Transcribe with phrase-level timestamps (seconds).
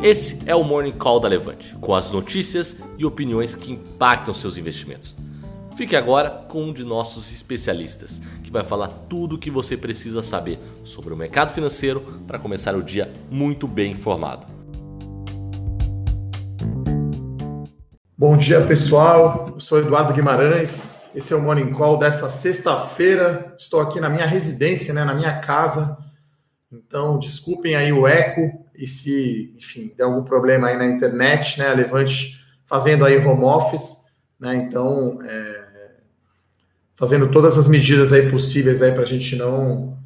[0.00, 4.56] Esse é o Morning Call da Levante, com as notícias e opiniões que impactam seus
[4.56, 5.16] investimentos.
[5.76, 10.22] Fique agora com um de nossos especialistas, que vai falar tudo o que você precisa
[10.22, 14.46] saber sobre o mercado financeiro para começar o dia muito bem informado.
[18.16, 19.50] Bom dia, pessoal.
[19.54, 21.10] Eu sou Eduardo Guimarães.
[21.16, 23.52] Esse é o Morning Call dessa sexta-feira.
[23.58, 25.98] Estou aqui na minha residência, né, na minha casa.
[26.70, 31.74] Então, desculpem aí o eco e se, enfim, der algum problema aí na internet, né,
[31.74, 34.06] Levante fazendo aí home office,
[34.38, 35.64] né, então, é,
[36.94, 39.98] fazendo todas as medidas aí possíveis aí para a gente não,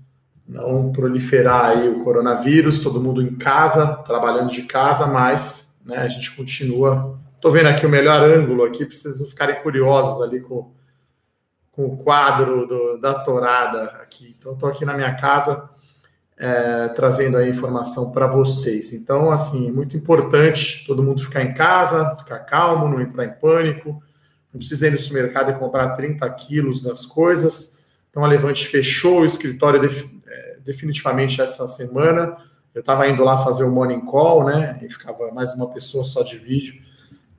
[0.48, 6.08] não proliferar aí o coronavírus, todo mundo em casa, trabalhando de casa, mas, né, a
[6.08, 10.72] gente continua, tô vendo aqui o melhor ângulo aqui, preciso ficarem curiosos ali com,
[11.70, 15.71] com o quadro do, da torada aqui, então estou aqui na minha casa,
[16.42, 18.92] é, trazendo a informação para vocês.
[18.92, 24.02] Então, assim, muito importante todo mundo ficar em casa, ficar calmo, não entrar em pânico,
[24.52, 27.78] não precisa ir no supermercado e comprar 30 quilos das coisas.
[28.10, 29.80] Então, a Levante fechou o escritório
[30.26, 32.36] é, definitivamente essa semana.
[32.74, 34.80] Eu estava indo lá fazer o morning call, né?
[34.82, 36.82] E ficava mais uma pessoa só de vídeo.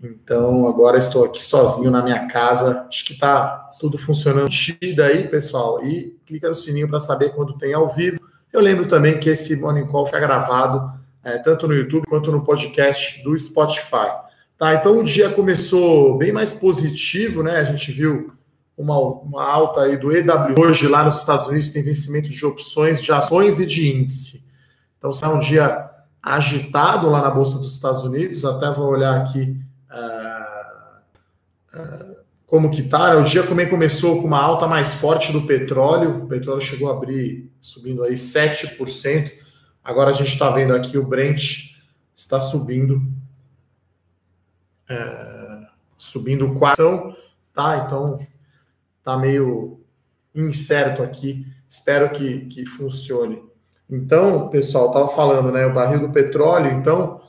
[0.02, 2.86] Então, agora estou aqui sozinho na minha casa.
[2.88, 4.50] Acho que está tudo funcionando.
[4.50, 5.84] Tida aí, pessoal.
[5.86, 8.24] E clica no sininho para saber quando tem ao vivo
[8.54, 12.44] eu lembro também que esse Morning Call foi gravado é, tanto no YouTube quanto no
[12.44, 14.22] podcast do Spotify.
[14.58, 17.58] Tá, então o dia começou bem mais positivo, né?
[17.58, 18.32] A gente viu
[18.78, 23.02] uma, uma alta aí do EW hoje lá nos Estados Unidos tem vencimento de opções
[23.02, 24.46] de ações e de índice.
[24.98, 25.90] Então, será um dia
[26.22, 28.46] agitado lá na Bolsa dos Estados Unidos.
[28.46, 29.60] Até vou olhar aqui
[29.92, 32.13] uh, uh,
[32.54, 33.16] como que tá.
[33.16, 36.26] O dia também começou com uma alta mais forte do petróleo.
[36.26, 39.32] O petróleo chegou a abrir subindo aí 7%.
[39.84, 41.72] Agora a gente está vendo aqui o Brent
[42.16, 43.02] está subindo.
[44.88, 45.62] É,
[45.98, 47.18] subindo 4,
[47.52, 47.86] tá?
[47.88, 48.20] Então
[49.04, 49.82] tá meio
[50.36, 51.48] incerto aqui.
[51.68, 53.42] Espero que, que funcione.
[53.90, 55.66] Então, pessoal, tava falando, né?
[55.66, 57.20] O barril do petróleo, então,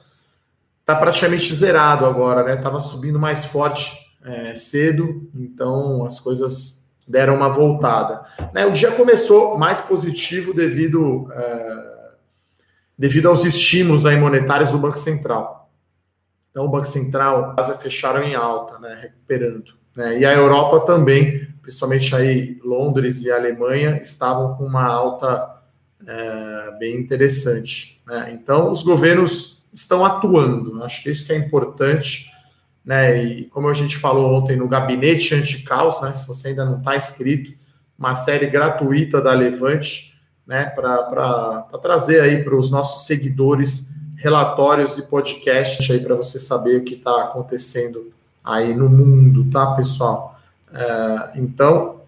[0.84, 2.56] tá praticamente zerado agora, né?
[2.56, 8.24] Tava subindo mais forte é, cedo, então as coisas deram uma voltada.
[8.52, 11.94] Né, o dia começou mais positivo devido, é,
[12.98, 15.70] devido aos estímulos aí monetários do Banco Central.
[16.50, 19.74] Então, o Banco Central, as fecharam em alta, né, recuperando.
[19.94, 25.60] Né, e a Europa também, principalmente aí Londres e Alemanha, estavam com uma alta
[26.06, 28.00] é, bem interessante.
[28.06, 28.30] Né?
[28.32, 30.82] Então, os governos estão atuando.
[30.82, 32.33] Acho que isso que é importante
[32.84, 33.22] né?
[33.22, 36.12] E como a gente falou ontem no Gabinete Anticaos, né?
[36.12, 37.52] Se você ainda não está inscrito,
[37.98, 40.66] uma série gratuita da Levante, né?
[40.66, 46.84] Para trazer aí para os nossos seguidores relatórios e podcasts aí para você saber o
[46.84, 48.12] que está acontecendo
[48.42, 50.38] aí no mundo, tá, pessoal?
[50.72, 52.02] É, então,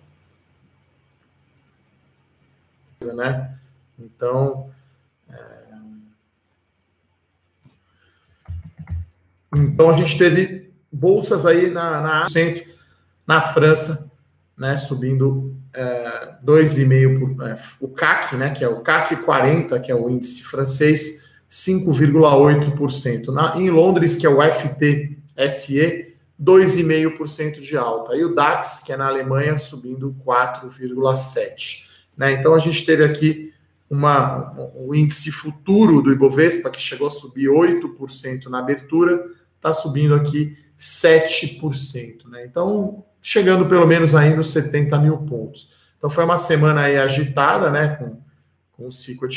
[3.14, 3.56] né?
[3.98, 4.70] Então,
[5.30, 5.66] é,
[9.56, 12.26] então a gente teve bolsas aí na, na
[13.26, 14.12] na França,
[14.56, 17.18] né, subindo é, 2,5%.
[17.18, 21.26] Por, é, o CAC, né, que é o CAC 40, que é o índice francês,
[21.50, 23.28] 5,8%.
[23.28, 28.14] Na, em Londres, que é o FTSE, 2,5% de alta.
[28.14, 31.86] E o DAX, que é na Alemanha, subindo 4,7%.
[32.16, 32.32] Né?
[32.32, 33.52] Então a gente teve aqui
[33.88, 39.24] uma, um índice futuro do Ibovespa, que chegou a subir 8% na abertura,
[39.56, 42.28] está subindo aqui 7%.
[42.28, 42.46] Né?
[42.46, 45.74] Então, chegando pelo menos aí nos 70 mil pontos.
[45.98, 48.18] Então, foi uma semana aí agitada, né, com,
[48.72, 49.28] com o ciclo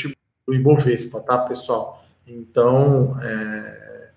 [0.46, 2.04] do Ibovespa, tá, pessoal?
[2.26, 4.10] Então, é,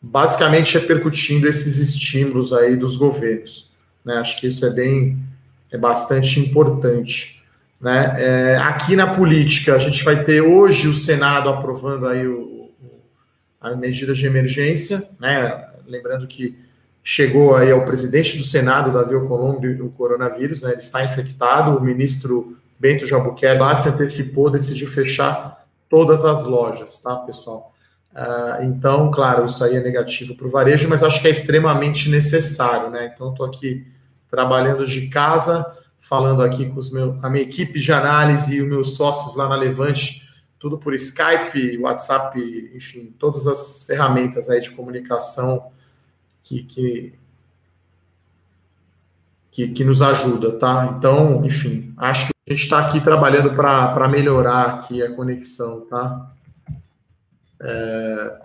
[0.00, 3.72] basicamente repercutindo esses estímulos aí dos governos.
[4.04, 4.14] Né?
[4.16, 5.18] Acho que isso é bem,
[5.70, 7.44] é bastante importante.
[7.80, 8.14] Né?
[8.18, 13.00] É, aqui na política, a gente vai ter hoje o Senado aprovando aí o, o,
[13.60, 15.66] a medida de emergência, né?
[15.86, 16.58] Lembrando que
[17.02, 20.72] chegou aí ao presidente do Senado, Davi Alcolumbre, o coronavírus, né?
[20.72, 27.00] Ele está infectado, o ministro Bento Jabuquerque lá se antecipou, decidiu fechar todas as lojas,
[27.00, 27.74] tá, pessoal?
[28.12, 32.10] Uh, então, claro, isso aí é negativo para o varejo, mas acho que é extremamente
[32.10, 33.10] necessário, né?
[33.14, 33.86] Então, estou aqui
[34.30, 35.66] trabalhando de casa,
[35.98, 39.36] falando aqui com, os meu, com a minha equipe de análise e os meus sócios
[39.36, 42.38] lá na Levante, tudo por Skype, WhatsApp,
[42.74, 45.70] enfim, todas as ferramentas aí de comunicação
[46.42, 47.14] que, que,
[49.50, 50.94] que, que nos ajuda, tá?
[50.96, 56.30] Então, enfim, acho que a gente está aqui trabalhando para melhorar aqui a conexão, tá?
[57.60, 58.40] É...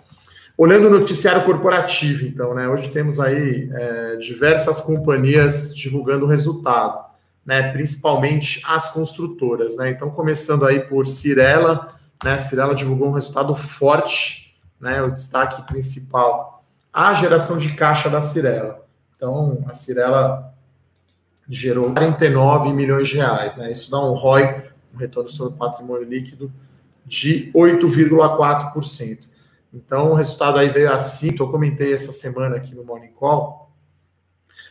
[0.58, 2.66] Olhando o noticiário corporativo, então, né?
[2.66, 7.04] Hoje temos aí é, diversas companhias divulgando o resultado,
[7.44, 7.72] né?
[7.72, 9.90] Principalmente as construtoras, né?
[9.90, 11.88] Então, começando aí por Cirela,
[12.24, 12.38] né?
[12.38, 15.02] Cirela divulgou um resultado forte, né?
[15.02, 16.55] O destaque principal,
[16.96, 18.82] a geração de caixa da Cirela.
[19.14, 20.54] Então, a Cirela
[21.46, 23.70] gerou 49 milhões de reais, né?
[23.70, 24.64] Isso dá um ROI,
[24.94, 26.50] um retorno sobre patrimônio líquido,
[27.04, 29.28] de 8,4%.
[29.74, 33.70] Então, o resultado aí veio assim, eu comentei essa semana aqui no Morning Call,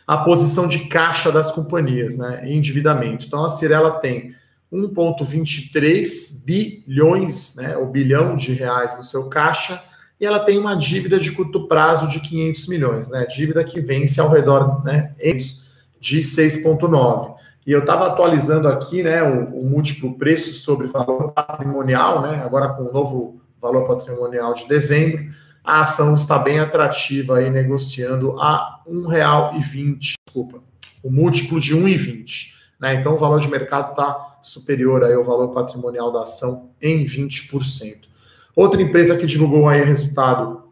[0.08, 3.28] a posição de caixa das companhias, né, endividamento.
[3.28, 4.34] Então, a Cirela tem
[4.74, 9.80] 1,23 bilhões, né, o bilhão de reais no seu caixa,
[10.20, 14.20] e ela tem uma dívida de curto prazo de 500 milhões, né, dívida que vence
[14.20, 15.14] ao redor, né,
[16.00, 17.36] de 6,9.
[17.66, 22.70] E eu estava atualizando aqui, né, o, o múltiplo preço sobre valor patrimonial, né, agora
[22.70, 25.34] com o novo valor patrimonial de dezembro,
[25.64, 30.62] a ação está bem atrativa aí, negociando a R$ 1,20, desculpa,
[31.04, 32.54] o múltiplo de 1,20.
[32.80, 32.94] Né?
[32.96, 38.06] Então, o valor de mercado está superior aí ao valor patrimonial da ação em 20%.
[38.56, 40.64] Outra empresa que divulgou aí resultado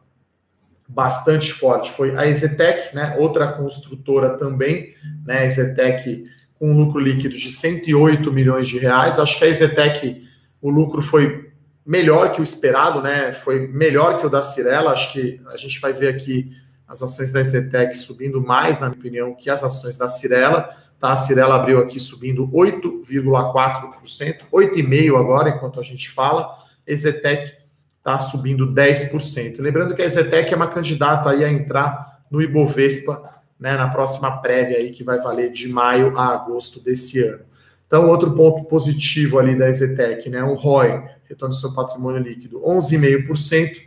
[0.88, 3.16] bastante forte foi a Ezetec, né?
[3.18, 4.94] outra construtora também,
[5.26, 5.46] né?
[5.46, 6.26] Ezetec
[6.60, 9.20] com um lucro líquido de 108 milhões de reais.
[9.20, 10.24] Acho que a Ezetec,
[10.62, 11.52] o lucro foi
[11.86, 13.34] melhor que o esperado, né?
[13.34, 14.92] Foi melhor que o da Cirela.
[14.92, 16.52] Acho que a gente vai ver aqui
[16.88, 20.70] as ações da Zetec subindo mais, na minha opinião, que as ações da Cirela.
[21.00, 21.12] Tá?
[21.12, 26.56] A Cirela abriu aqui subindo 8,4%, 8,5% agora, enquanto a gente fala.
[26.86, 27.63] Ezetec
[28.04, 29.62] está subindo 10%.
[29.62, 34.42] Lembrando que a Ezetec é uma candidata aí a entrar no Ibovespa né, na próxima
[34.42, 37.40] prévia aí, que vai valer de maio a agosto desse ano.
[37.88, 42.60] Então, outro ponto positivo ali da Ezetec, né, o ROI, retorno do seu patrimônio líquido,
[42.62, 43.84] 11,5%,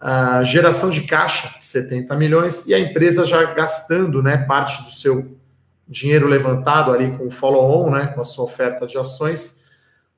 [0.00, 5.36] a geração de caixa, 70 milhões, e a empresa já gastando né, parte do seu
[5.86, 9.59] dinheiro levantado ali com o follow-on, né, com a sua oferta de ações,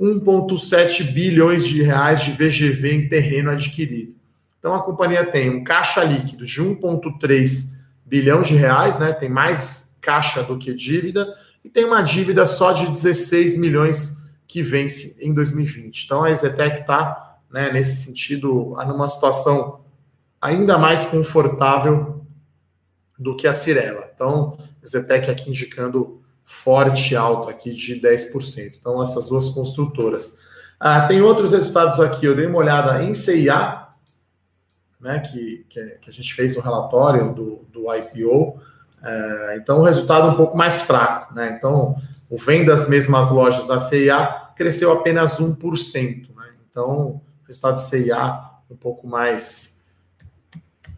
[0.01, 4.15] 1,7 bilhões de reais de VGV em terreno adquirido.
[4.59, 9.97] Então, a companhia tem um caixa líquido de 1,3 bilhão de reais, né, tem mais
[10.01, 11.27] caixa do que dívida,
[11.65, 16.05] e tem uma dívida só de 16 milhões que vence em 2020.
[16.05, 19.81] Então a Exetec está, né, nesse sentido, numa situação
[20.41, 22.25] ainda mais confortável
[23.19, 24.11] do que a Cirela.
[24.15, 28.77] Então, a Exetec aqui indicando forte alto aqui de 10%.
[28.79, 30.39] Então, essas duas construtoras.
[30.79, 32.27] Ah, tem outros resultados aqui.
[32.27, 33.87] Eu dei uma olhada em CIA,
[35.01, 38.61] né, que, que, que a gente fez o relatório do, do IPO.
[39.05, 41.35] É, então, o resultado um pouco mais fraco.
[41.35, 41.55] Né?
[41.57, 41.97] Então,
[42.31, 46.29] o vendas mesmas lojas da CIA cresceu apenas 1%.
[46.35, 46.53] Né?
[46.71, 49.83] Então, o resultado de CIA um pouco mais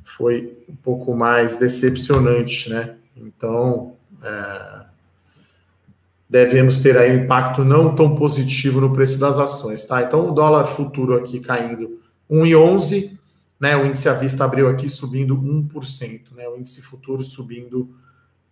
[0.04, 2.94] foi um pouco mais decepcionante, né?
[3.16, 4.84] Então, é,
[6.34, 10.02] devemos ter aí um impacto não tão positivo no preço das ações, tá?
[10.02, 13.16] Então, o dólar futuro aqui caindo 1,11,
[13.60, 13.76] né?
[13.76, 16.48] O índice à vista abriu aqui subindo 1%, né?
[16.48, 17.94] O índice futuro subindo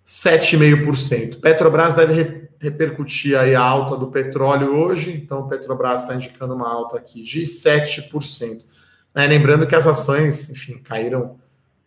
[0.07, 1.41] 7,5%.
[1.41, 6.73] Petrobras deve re repercutir aí a alta do petróleo hoje, então Petrobras está indicando uma
[6.73, 8.65] alta aqui de 7%.
[9.13, 9.27] Né?
[9.27, 11.37] Lembrando que as ações, enfim, caíram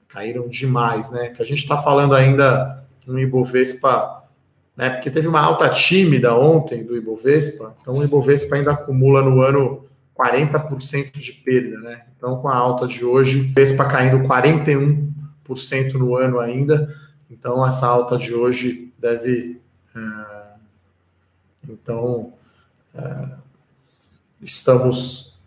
[0.10, 1.30] caíram demais, né?
[1.30, 4.25] Que a gente está falando ainda no Ibovespa,
[4.76, 4.90] né?
[4.90, 9.86] Porque teve uma alta tímida ontem do Ibovespa, então o Ibovespa ainda acumula no ano
[10.18, 12.06] 40% de perda, né?
[12.18, 16.96] Então, com a alta de hoje, o Vespa caindo 41% no ano ainda.
[17.30, 19.62] Então, essa alta de hoje deve.
[19.96, 20.00] É,
[21.70, 22.34] então,
[22.96, 23.30] é,
[24.42, 25.38] estamos.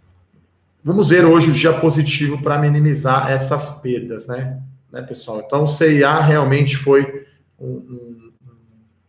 [0.84, 4.62] Vamos ver hoje o dia positivo para minimizar essas perdas, né?
[4.92, 5.42] né, pessoal?
[5.44, 7.26] Então, o CIA realmente foi
[7.58, 8.27] um, um,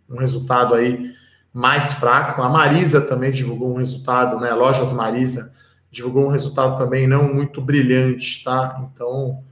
[0.09, 1.13] um resultado aí
[1.53, 2.41] mais fraco.
[2.41, 4.53] A Marisa também divulgou um resultado, né?
[4.53, 5.53] Lojas Marisa
[5.91, 8.89] divulgou um resultado também não muito brilhante, tá?
[8.93, 9.43] Então,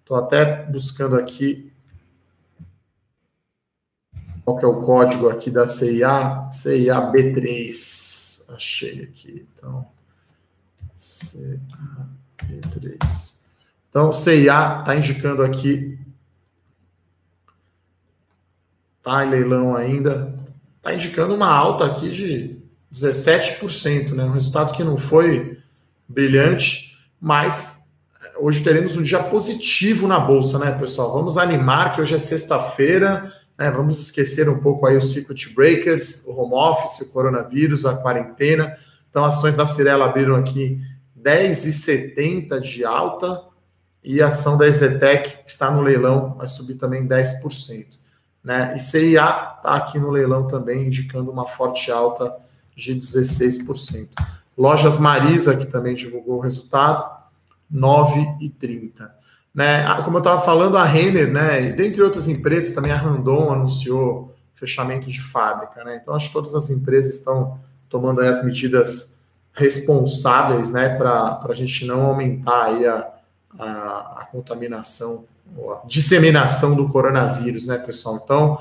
[0.00, 1.70] estou até buscando aqui
[4.44, 8.52] qual que é o código aqui da CIA, CIA B3.
[8.54, 9.86] Achei aqui, então.
[10.96, 11.60] CIA
[12.44, 13.36] B3.
[13.88, 15.99] Então, CIA está indicando aqui.
[19.02, 20.34] Tá em leilão ainda.
[20.76, 22.56] Está indicando uma alta aqui de
[22.92, 24.24] 17%, né?
[24.24, 25.58] Um resultado que não foi
[26.08, 27.86] brilhante, mas
[28.22, 31.12] eh, hoje teremos um dia positivo na bolsa, né, pessoal?
[31.12, 33.70] Vamos animar que hoje é sexta-feira, né?
[33.70, 38.76] Vamos esquecer um pouco aí os circuit breakers, o home office, o coronavírus, a quarentena.
[39.08, 40.80] Então, ações da Cirela abriram aqui
[41.22, 43.50] 10,70 de alta,
[44.02, 47.99] e a ação da Ezetec, está no leilão, vai subir também 10%.
[48.42, 48.74] Né?
[48.76, 52.36] E CIA está aqui no leilão também, indicando uma forte alta
[52.74, 54.08] de 16%.
[54.56, 57.20] Lojas Marisa, que também divulgou o resultado,
[57.72, 59.10] 9,30.
[59.54, 59.84] Né?
[59.86, 64.34] Ah, como eu estava falando, a Renner, né, dentre outras empresas, também a Randon anunciou
[64.54, 65.82] fechamento de fábrica.
[65.84, 65.98] Né?
[66.00, 69.20] Então, acho que todas as empresas estão tomando as medidas
[69.52, 73.08] responsáveis né, para a gente não aumentar aí a,
[73.58, 75.24] a, a contaminação,
[75.86, 78.20] disseminação do coronavírus, né, pessoal?
[78.22, 78.58] Então,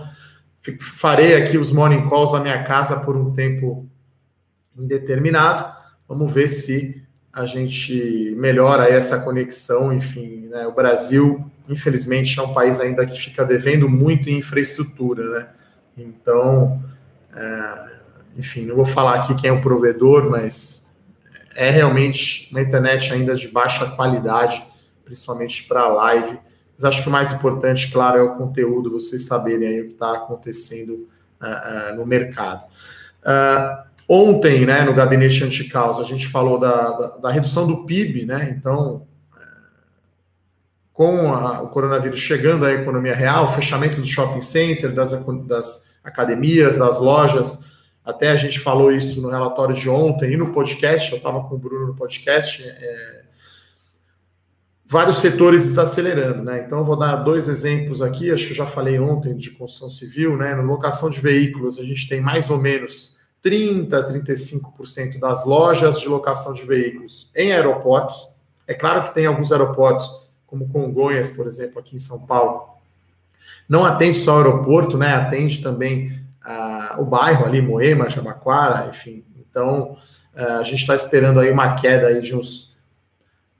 [0.79, 3.87] farei aqui os morning calls na minha casa por um tempo
[4.77, 5.73] indeterminado.
[6.07, 9.93] Vamos ver se a gente melhora essa conexão.
[9.93, 15.39] Enfim, né, o Brasil, infelizmente, é um país ainda que fica devendo muito em infraestrutura,
[15.39, 15.47] né?
[15.97, 16.81] Então,
[17.35, 17.89] é,
[18.37, 20.89] enfim, não vou falar aqui quem é o provedor, mas
[21.55, 24.63] é realmente uma internet ainda de baixa qualidade,
[25.03, 26.39] principalmente para live.
[26.79, 29.93] Mas acho que o mais importante, claro, é o conteúdo, vocês saberem aí o que
[29.93, 31.09] está acontecendo
[31.41, 32.63] uh, uh, no mercado.
[33.21, 38.25] Uh, ontem, né, no gabinete anti-caos, a gente falou da, da, da, redução do PIB,
[38.25, 38.55] né?
[38.57, 39.05] Então,
[40.93, 45.11] com a, o coronavírus chegando à economia real, fechamento do shopping center, das,
[45.45, 47.65] das academias, das lojas,
[48.05, 51.55] até a gente falou isso no relatório de ontem e no podcast, eu estava com
[51.55, 53.21] o Bruno no podcast, é,
[54.89, 56.63] vários setores desacelerando, né?
[56.65, 60.35] Então, vou dar dois exemplos aqui, acho que eu já falei ontem de construção civil,
[60.35, 60.55] né?
[60.55, 66.07] No locação de veículos, a gente tem mais ou menos 30, 35% das lojas de
[66.07, 68.15] locação de veículos em aeroportos.
[68.67, 72.69] É claro que tem alguns aeroportos, como Congonhas, por exemplo, aqui em São Paulo,
[73.69, 75.13] não atende só o aeroporto, né?
[75.13, 79.23] Atende também uh, o bairro ali, Moema, Jabaquara, enfim.
[79.37, 79.97] Então,
[80.35, 82.68] uh, a gente está esperando aí uma queda aí de uns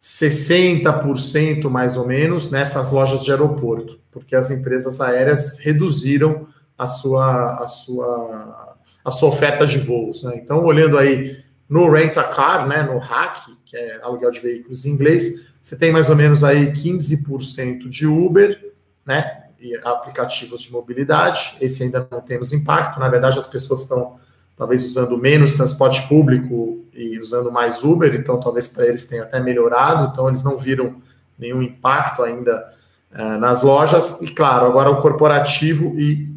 [0.02, 7.62] 60% mais ou menos nessas lojas de aeroporto, porque as empresas aéreas reduziram a sua,
[7.62, 10.24] a sua, a sua oferta de voos.
[10.24, 10.38] Né?
[10.38, 15.48] Então, olhando aí no Rent-A-Car, né, no RAC, que é aluguel de veículos em inglês,
[15.62, 18.74] você tem mais ou menos aí 15% de Uber,
[19.06, 21.58] né, e aplicativos de mobilidade.
[21.60, 23.00] Esse ainda não temos impacto.
[23.00, 24.18] Na verdade, as pessoas estão
[24.60, 29.40] talvez usando menos transporte público e usando mais Uber, então talvez para eles tenha até
[29.40, 30.10] melhorado.
[30.12, 30.98] Então, eles não viram
[31.38, 32.70] nenhum impacto ainda
[33.14, 34.22] uh, nas lojas.
[34.22, 36.30] E claro, agora o corporativo e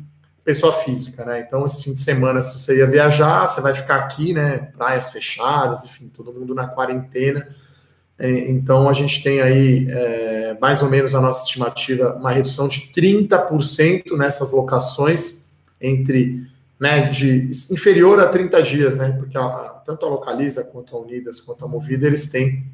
[0.44, 1.40] pessoa física, né?
[1.40, 4.68] Então, esse fim de semana, se você ia viajar, você vai ficar aqui, né?
[4.76, 7.48] Praias fechadas, enfim, todo mundo na quarentena.
[8.16, 12.68] É, então, a gente tem aí, é, mais ou menos a nossa estimativa, uma redução
[12.68, 15.50] de 30% nessas locações
[15.80, 16.46] entre,
[16.82, 20.98] né, de inferior a 30 dias, né, porque a, a, tanto a Localiza quanto a
[20.98, 22.66] Unidas quanto a Movida, eles têm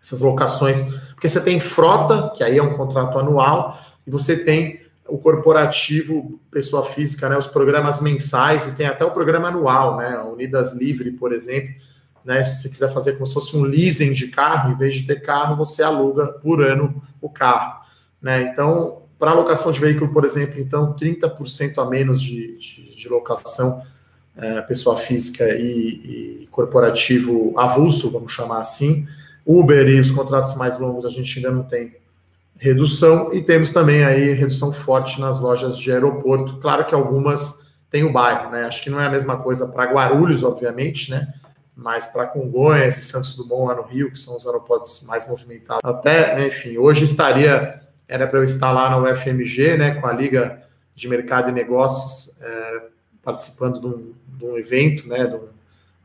[0.00, 4.80] essas locações, porque você tem frota, que aí é um contrato anual, e você tem
[5.06, 10.16] o corporativo, pessoa física, né, os programas mensais, e tem até o programa anual, né,
[10.16, 11.74] a Unidas Livre, por exemplo,
[12.24, 12.42] né?
[12.44, 15.20] Se você quiser fazer como se fosse um leasing de carro, em vez de ter
[15.20, 17.80] carro, você aluga por ano o carro.
[18.20, 18.42] Né?
[18.42, 23.82] Então, para locação de veículo, por exemplo, então 30% a menos de, de, de locação,
[24.36, 29.06] é, pessoa física e, e, corporativo avulso, vamos chamar assim.
[29.44, 31.96] Uber e os contratos mais longos a gente ainda não tem
[32.56, 36.58] redução, e temos também aí redução forte nas lojas de aeroporto.
[36.58, 38.64] Claro que algumas têm o bairro, né?
[38.64, 41.32] Acho que não é a mesma coisa para Guarulhos, obviamente, né?
[41.78, 45.80] mas para Congonhas e Santos Dumont lá no Rio, que são os aeroportos mais movimentados.
[45.84, 50.12] Até, né, enfim, hoje estaria, era para eu estar lá na UFMG, né, com a
[50.12, 50.62] Liga
[50.94, 52.82] de Mercado e Negócios, é,
[53.22, 55.48] participando de um, de um, evento, né, de um,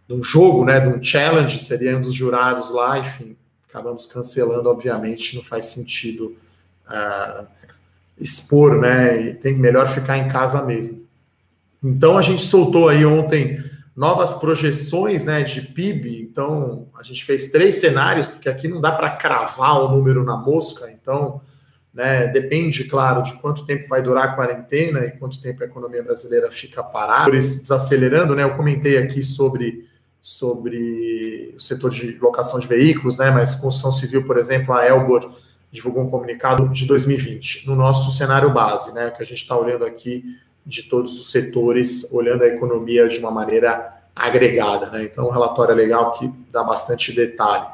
[0.07, 3.37] de um, jogo, né, de um challenge, seria um dos jurados lá, enfim,
[3.69, 6.35] acabamos cancelando, obviamente, não faz sentido
[6.87, 7.47] uh,
[8.19, 11.07] expor, né, e tem melhor ficar em casa mesmo.
[11.81, 13.63] Então a gente soltou aí ontem
[13.95, 16.21] novas projeções né, de PIB.
[16.21, 20.35] Então, a gente fez três cenários, porque aqui não dá para cravar o número na
[20.35, 20.91] mosca.
[20.91, 21.41] Então,
[21.93, 26.01] né, depende, claro, de quanto tempo vai durar a quarentena e quanto tempo a economia
[26.01, 27.29] brasileira fica parada.
[27.31, 28.43] Desacelerando, né?
[28.43, 29.87] Eu comentei aqui sobre,
[30.19, 33.29] sobre o setor de locação de veículos, né?
[33.29, 35.31] Mas construção civil, por exemplo, a Elbor
[35.71, 39.11] divulgou um comunicado de 2020, no nosso cenário base, né?
[39.11, 40.23] Que a gente está olhando aqui
[40.65, 44.89] de todos os setores, olhando a economia de uma maneira agregada.
[44.89, 45.03] Né?
[45.03, 47.67] Então, um relatório legal que dá bastante detalhe.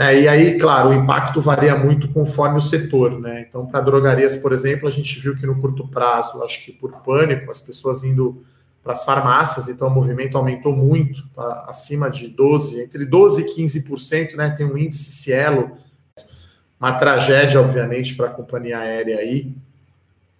[0.00, 3.20] É, e aí, claro, o impacto varia muito conforme o setor.
[3.20, 3.44] Né?
[3.46, 6.90] Então, para drogarias, por exemplo, a gente viu que no curto prazo, acho que por
[7.02, 8.42] pânico, as pessoas indo
[8.82, 11.66] para as farmácias, então o movimento aumentou muito, tá?
[11.68, 14.48] acima de 12%, entre 12% e 15%, né?
[14.56, 15.72] tem um índice Cielo,
[16.80, 19.54] uma tragédia, obviamente, para a companhia aérea aí,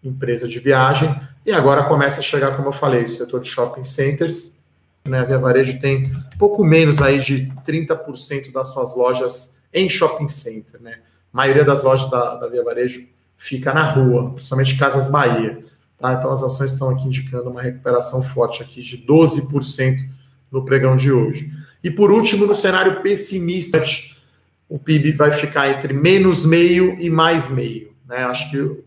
[0.02, 1.14] empresa de viagem.
[1.44, 4.59] E agora começa a chegar, como eu falei, o setor de shopping centers.
[5.04, 5.18] Né?
[5.18, 10.80] A Via Varejo tem pouco menos aí de 30% das suas lojas em shopping center.
[10.80, 10.98] Né?
[11.32, 15.62] A maioria das lojas da, da Via Varejo fica na rua, principalmente Casas Bahia.
[15.98, 16.14] Tá?
[16.14, 19.98] Então as ações estão aqui indicando uma recuperação forte aqui de 12%
[20.50, 21.50] no pregão de hoje.
[21.82, 23.82] E por último, no cenário pessimista,
[24.68, 27.92] o PIB vai ficar entre menos meio e mais meio.
[28.06, 28.18] Né?
[28.18, 28.84] Acho que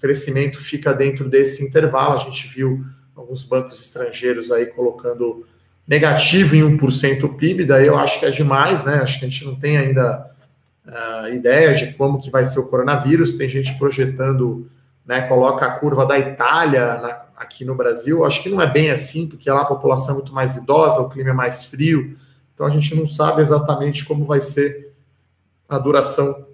[0.00, 2.14] crescimento fica dentro desse intervalo.
[2.14, 5.46] A gente viu alguns bancos estrangeiros aí colocando
[5.86, 9.00] negativo em 1% o PIB, daí eu acho que é demais, né?
[9.02, 10.30] Acho que a gente não tem ainda
[10.86, 13.32] uh, ideia de como que vai ser o coronavírus.
[13.32, 14.70] Tem gente projetando,
[15.04, 15.22] né?
[15.22, 18.24] Coloca a curva da Itália na, aqui no Brasil.
[18.24, 21.10] Acho que não é bem assim, porque lá a população é muito mais idosa, o
[21.10, 22.16] clima é mais frio.
[22.54, 24.92] Então a gente não sabe exatamente como vai ser
[25.68, 26.46] a duração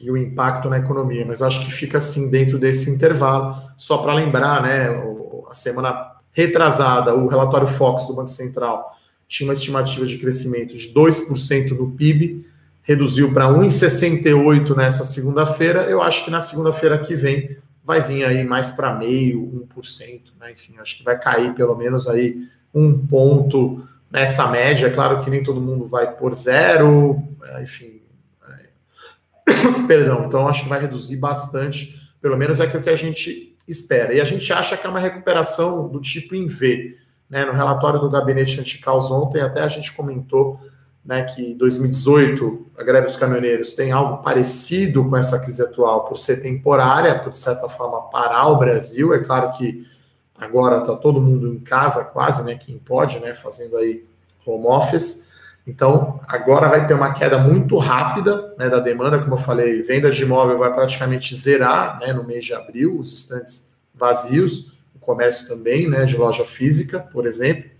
[0.00, 3.56] e o impacto na economia, mas acho que fica assim dentro desse intervalo.
[3.76, 5.23] Só para lembrar, né, a
[5.54, 8.96] semana retrasada, o relatório Fox do Banco Central
[9.28, 12.46] tinha uma estimativa de crescimento de 2% do PIB,
[12.82, 15.82] reduziu para 1,68 nessa segunda-feira.
[15.82, 20.52] Eu acho que na segunda-feira que vem vai vir aí mais para meio, 1%, né?
[20.52, 22.42] Enfim, acho que vai cair pelo menos aí
[22.74, 24.86] um ponto nessa média.
[24.86, 27.94] É claro que nem todo mundo vai por zero, é, enfim,
[29.86, 34.14] Perdão, então acho que vai reduzir bastante, pelo menos é o que a gente espera.
[34.14, 36.96] E a gente acha que é uma recuperação do tipo em V.
[37.28, 37.44] Né?
[37.44, 40.60] No relatório do gabinete anticaos ontem, até a gente comentou
[41.04, 46.16] né, que 2018, a greve dos caminhoneiros tem algo parecido com essa crise atual, por
[46.16, 49.12] ser temporária, por de certa forma parar o Brasil.
[49.12, 49.86] É claro que
[50.34, 52.54] agora está todo mundo em casa, quase, né?
[52.54, 53.34] Quem pode, né?
[53.34, 54.04] Fazendo aí
[54.46, 55.28] home office.
[55.66, 60.14] Então, agora vai ter uma queda muito rápida né, da demanda, como eu falei, vendas
[60.14, 65.48] de imóvel vai praticamente zerar né, no mês de abril, os estantes vazios, o comércio
[65.48, 67.70] também, né, de loja física, por exemplo.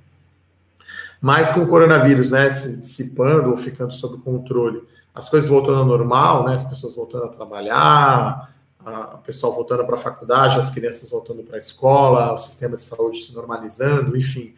[1.21, 4.83] Mas com o coronavírus né, se dissipando ou ficando sob controle,
[5.15, 8.55] as coisas voltando ao normal, né, as pessoas voltando a trabalhar,
[9.15, 12.83] o pessoal voltando para a faculdade, as crianças voltando para a escola, o sistema de
[12.83, 14.55] saúde se normalizando, enfim,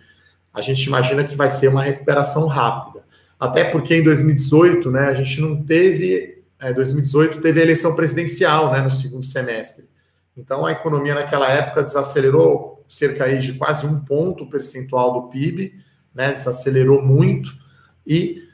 [0.52, 3.05] a gente imagina que vai ser uma recuperação rápida.
[3.38, 6.42] Até porque em 2018, né, a gente não teve.
[6.58, 9.84] É, 2018 teve a eleição presidencial né, no segundo semestre.
[10.36, 15.74] Então a economia naquela época desacelerou cerca aí de quase um ponto percentual do PIB,
[16.14, 17.52] né, desacelerou muito
[18.06, 18.46] e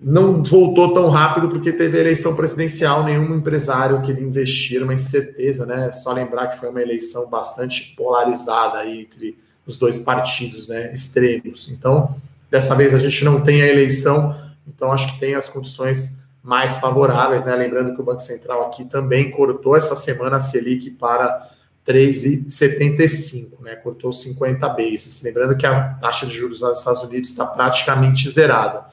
[0.00, 5.64] não voltou tão rápido porque teve a eleição presidencial, nenhum empresário queria investir, uma incerteza,
[5.64, 5.92] né?
[5.92, 11.70] Só lembrar que foi uma eleição bastante polarizada aí entre os dois partidos, né, extremos.
[11.70, 12.20] Então,
[12.54, 14.32] Dessa vez a gente não tem a eleição,
[14.64, 17.56] então acho que tem as condições mais favoráveis, né?
[17.56, 21.50] Lembrando que o Banco Central aqui também cortou essa semana a Selic para
[21.84, 23.74] 3,75, né?
[23.74, 25.20] Cortou 50 bases.
[25.20, 28.84] Lembrando que a taxa de juros nos Estados Unidos está praticamente zerada.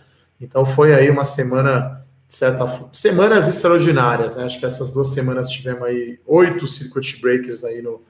[0.42, 4.46] Então foi aí uma semana de certa semanas extraordinárias, né?
[4.46, 8.02] Acho que essas duas semanas tivemos aí oito circuit breakers aí no,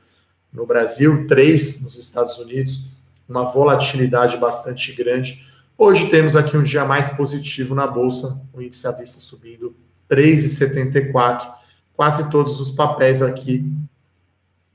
[0.54, 3.01] no Brasil, três nos Estados Unidos
[3.32, 5.48] uma volatilidade bastante grande.
[5.78, 9.74] Hoje temos aqui um dia mais positivo na bolsa, o índice à vista subindo
[10.10, 11.50] 3,74,
[11.94, 13.66] quase todos os papéis aqui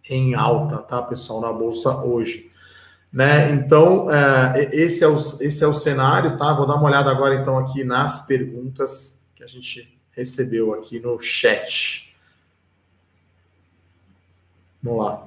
[0.09, 2.51] em alta, tá, pessoal, na bolsa hoje.
[3.12, 3.53] Né?
[3.53, 6.53] Então, é, esse, é o, esse é o cenário, tá?
[6.55, 11.21] Vou dar uma olhada agora, então, aqui nas perguntas que a gente recebeu aqui no
[11.21, 12.16] chat.
[14.83, 15.25] Vamos lá.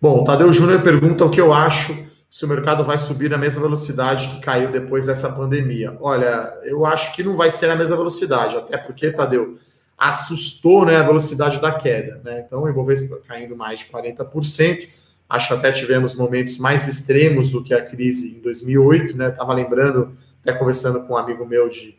[0.00, 3.38] Bom, o Tadeu Júnior pergunta o que eu acho se o mercado vai subir na
[3.38, 5.96] mesma velocidade que caiu depois dessa pandemia.
[6.00, 9.56] Olha, eu acho que não vai ser na mesma velocidade, até porque, Tadeu,
[9.96, 12.20] assustou né, a velocidade da queda.
[12.24, 12.42] Né?
[12.44, 14.88] Então, o Ibovespa caindo mais de 40%.
[15.28, 19.16] Acho até tivemos momentos mais extremos do que a crise em 2008.
[19.16, 19.28] Né?
[19.28, 21.96] Estava lembrando, até conversando com um amigo meu de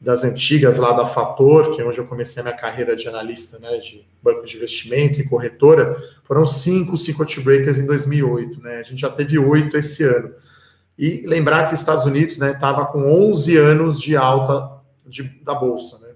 [0.00, 3.58] das antigas lá da Fator, que é onde eu comecei a minha carreira de analista
[3.58, 8.62] né, de banco de investimento e corretora, foram cinco circuit breakers em 2008.
[8.62, 8.76] Né?
[8.76, 10.32] A gente já teve oito esse ano.
[10.98, 14.70] E lembrar que os Estados Unidos estava né, com 11 anos de alta
[15.06, 15.98] de, da Bolsa.
[15.98, 16.14] Né?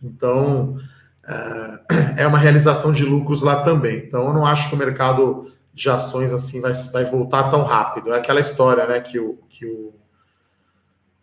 [0.00, 0.78] Então,
[1.26, 3.98] é, é uma realização de lucros lá também.
[3.98, 8.12] Então, eu não acho que o mercado de ações assim vai, vai voltar tão rápido.
[8.12, 9.92] É aquela história né, que o, que o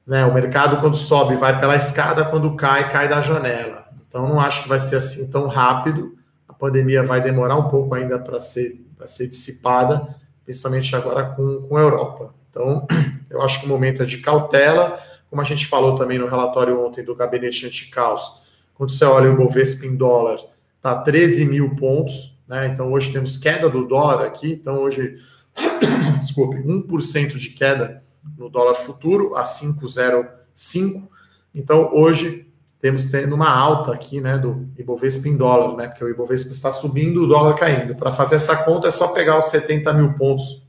[0.05, 0.25] né?
[0.25, 3.85] O mercado, quando sobe, vai pela escada, quando cai, cai da janela.
[4.07, 6.17] Então, não acho que vai ser assim tão rápido.
[6.47, 11.77] A pandemia vai demorar um pouco ainda para ser, ser dissipada, principalmente agora com, com
[11.77, 12.33] a Europa.
[12.49, 12.85] Então,
[13.29, 16.85] eu acho que o momento é de cautela, como a gente falou também no relatório
[16.85, 20.39] ontem do gabinete anticaos, Quando você olha o Bovespa em dólar,
[20.75, 22.67] está 13 mil pontos, né?
[22.67, 25.17] Então hoje temos queda do dólar aqui, então hoje,
[26.19, 28.03] desculpe, 1% de queda
[28.37, 31.07] no dólar futuro a 5,05.
[31.53, 32.47] Então hoje
[32.79, 36.71] temos tendo uma alta aqui, né, do Ibovespa em dólar, né, porque o Ibovespa está
[36.71, 37.95] subindo, o dólar caindo.
[37.95, 40.67] Para fazer essa conta é só pegar os 70 mil pontos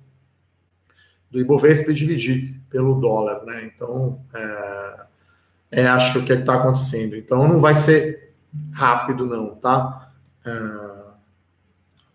[1.31, 3.71] do Ibovespa e dividir pelo dólar, né?
[3.75, 5.01] Então, é,
[5.71, 7.17] é acho que o que é está acontecendo.
[7.17, 8.35] Então, não vai ser
[8.71, 10.13] rápido, não, tá?
[10.45, 10.51] É...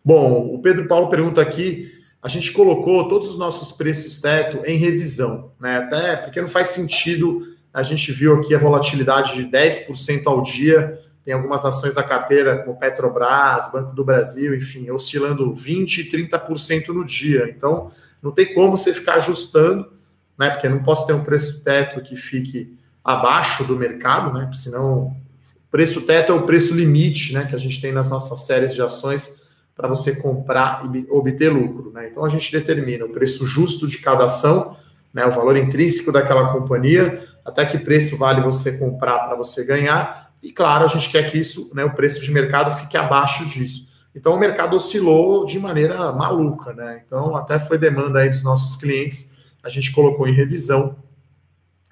[0.06, 1.97] Bom, o Pedro Paulo pergunta aqui.
[2.22, 5.78] A gente colocou todos os nossos preços teto em revisão, né?
[5.78, 7.56] Até porque não faz sentido.
[7.74, 11.00] A gente viu aqui a volatilidade de 10% ao dia.
[11.24, 16.88] Tem algumas ações da carteira, como Petrobras, Banco do Brasil, enfim, oscilando 20% e 30%
[16.88, 17.54] no dia.
[17.56, 19.92] Então, não tem como você ficar ajustando,
[20.38, 20.50] né?
[20.50, 24.50] Porque não posso ter um preço teto que fique abaixo do mercado, né?
[24.54, 25.16] Senão,
[25.56, 27.46] o preço teto é o preço limite, né?
[27.46, 29.47] Que a gente tem nas nossas séries de ações
[29.78, 32.10] para você comprar e obter lucro, né?
[32.12, 34.76] Então a gente determina o preço justo de cada ação,
[35.14, 35.24] né?
[35.24, 40.32] O valor intrínseco daquela companhia, até que preço vale você comprar para você ganhar.
[40.42, 41.86] E claro, a gente quer que isso, né?
[41.86, 43.88] O preço de mercado fique abaixo disso.
[44.16, 47.04] Então o mercado oscilou de maneira maluca, né?
[47.06, 50.96] Então até foi demanda aí dos nossos clientes, a gente colocou em revisão.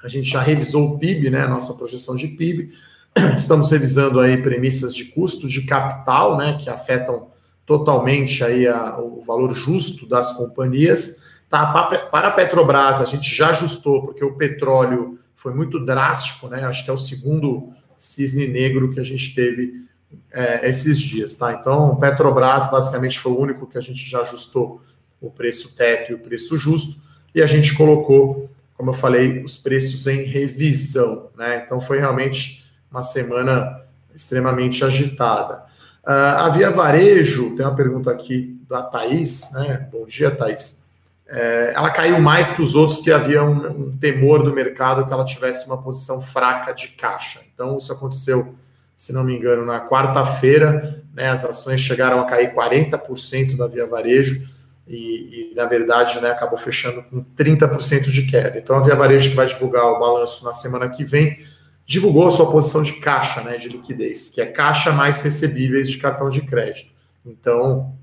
[0.04, 1.46] A gente já revisou o PIB, né?
[1.46, 2.72] Nossa projeção de PIB.
[3.38, 6.58] Estamos revisando aí premissas de custo de capital, né?
[6.60, 7.35] Que afetam
[7.66, 11.26] totalmente aí a, o valor justo das companhias.
[11.50, 11.66] Tá?
[12.12, 16.64] Para a Petrobras, a gente já ajustou, porque o petróleo foi muito drástico, né?
[16.64, 19.86] Acho que é o segundo cisne negro que a gente teve
[20.32, 21.54] é, esses dias, tá?
[21.54, 24.82] Então, Petrobras basicamente foi o único que a gente já ajustou
[25.22, 27.02] o preço teto e o preço justo,
[27.34, 31.64] e a gente colocou, como eu falei, os preços em revisão, né?
[31.66, 33.82] Então, foi realmente uma semana
[34.14, 35.65] extremamente agitada.
[36.06, 39.88] Uh, a Via Varejo, tem uma pergunta aqui da Thaís, né?
[39.92, 40.86] Bom dia, Thaís.
[41.28, 45.12] É, ela caiu mais que os outros porque havia um, um temor do mercado que
[45.12, 47.42] ela tivesse uma posição fraca de caixa.
[47.52, 48.56] Então, isso aconteceu
[48.96, 53.86] se não me engano, na quarta-feira, né, as ações chegaram a cair 40% da Via
[53.86, 54.48] Varejo
[54.88, 58.58] e, e, na verdade, né, acabou fechando com 30% de queda.
[58.58, 61.40] Então, a Via Varejo, que vai divulgar o balanço na semana que vem,
[61.86, 65.98] divulgou a sua posição de caixa, né, de liquidez, que é caixa mais recebíveis de
[65.98, 66.92] cartão de crédito.
[67.26, 67.94] Então,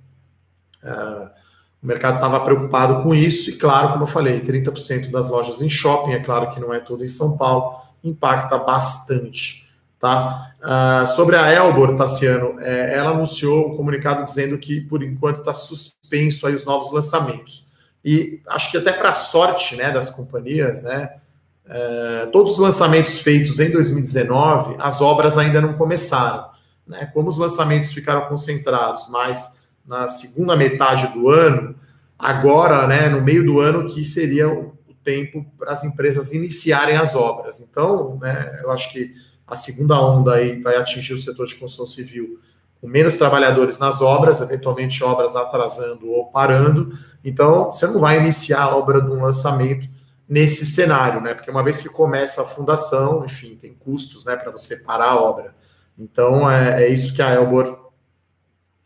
[0.85, 1.29] uh,
[1.83, 5.69] o mercado estava preocupado com isso e, claro, como eu falei, 30% das lojas em
[5.69, 9.69] shopping, é claro que não é tudo em São Paulo, impacta bastante.
[9.99, 10.53] Tá?
[10.61, 15.55] Uh, sobre a Elbor, Tassiano, é, ela anunciou um comunicado dizendo que, por enquanto, está
[15.55, 17.69] suspenso aí os novos lançamentos.
[18.05, 21.19] E acho que até para sorte né, das companhias, né,
[21.69, 26.47] é, todos os lançamentos feitos em 2019, as obras ainda não começaram.
[26.87, 27.07] Né?
[27.13, 31.75] Como os lançamentos ficaram concentrados mais na segunda metade do ano,
[32.19, 34.73] agora, né, no meio do ano, que seria o
[35.03, 37.61] tempo para as empresas iniciarem as obras.
[37.61, 39.13] Então, né, eu acho que
[39.47, 42.39] a segunda onda aí vai atingir o setor de construção civil
[42.81, 46.97] com menos trabalhadores nas obras, eventualmente obras atrasando ou parando.
[47.25, 49.89] Então, você não vai iniciar a obra de um lançamento
[50.29, 51.35] nesse cenário, né?
[51.35, 55.21] Porque uma vez que começa a fundação, enfim, tem custos, né, para você parar a
[55.21, 55.55] obra.
[55.99, 57.91] Então, é, é isso que a Elbor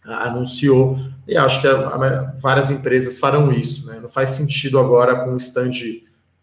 [0.05, 3.99] anunciou e acho que a, a, várias empresas farão isso, né?
[4.01, 5.73] Não faz sentido agora com o stand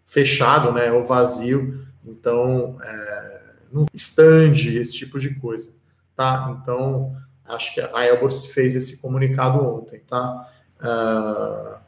[0.06, 1.86] fechado, né, ou vazio.
[2.06, 5.74] Então, é, no stand, esse tipo de coisa,
[6.16, 6.56] tá?
[6.62, 10.50] Então, acho que a Elbor fez esse comunicado ontem, tá?
[10.80, 11.83] Uh,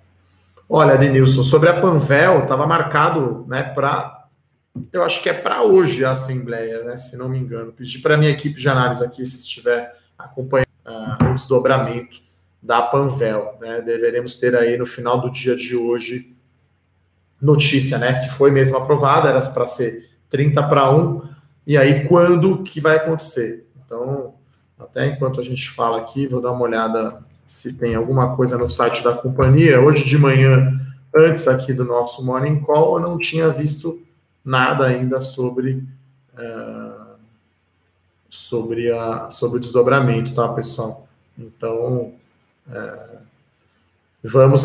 [0.69, 4.27] olha, Denilson, sobre a Panvel, estava marcado, né, para,
[4.91, 7.71] eu acho que é para hoje a Assembleia, né, se não me engano.
[7.71, 12.17] Pedi para a minha equipe de análise aqui, se estiver acompanhando uh, o desdobramento
[12.61, 16.35] da Panvel, né, deveremos ter aí no final do dia de hoje
[17.41, 21.21] notícia, né, se foi mesmo aprovada, era para ser 30 para 1,
[21.67, 23.67] e aí quando que vai acontecer.
[23.85, 24.33] Então,
[24.79, 28.67] até enquanto a gente fala aqui, vou dar uma olhada se tem alguma coisa no
[28.67, 29.79] site da companhia.
[29.79, 30.81] Hoje de manhã,
[31.15, 34.01] antes aqui do nosso Morning Call, eu não tinha visto
[34.43, 35.83] nada ainda sobre,
[36.33, 37.15] uh,
[38.27, 41.07] sobre, a, sobre o desdobramento, tá, pessoal?
[41.37, 42.13] Então,
[42.67, 43.17] uh,
[44.23, 44.63] vamos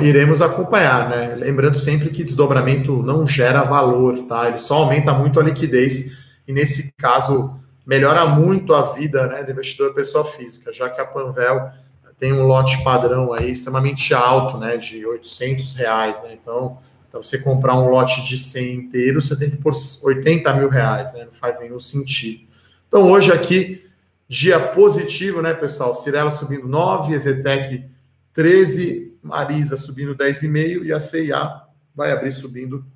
[0.00, 1.34] iremos acompanhar, né?
[1.34, 4.48] Lembrando sempre que desdobramento não gera valor, tá?
[4.48, 7.54] Ele só aumenta muito a liquidez e nesse caso
[7.86, 11.72] melhora muito a vida né, do investidor pessoa física, já que a Panvel
[12.22, 16.78] tem um lote padrão aí extremamente alto, né, de 800 reais, né, então
[17.10, 19.72] para você comprar um lote de 100 inteiro, você tem que pôr
[20.04, 22.44] 80 mil reais, né, não faz nenhum sentido.
[22.86, 23.90] Então, hoje aqui,
[24.28, 25.92] dia positivo, né, pessoal?
[25.92, 27.90] Cirela subindo 9, Ezetec
[28.32, 32.86] 13, Marisa subindo 10,5 e a CIA vai abrir subindo